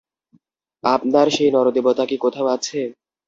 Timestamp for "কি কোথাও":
2.05-2.47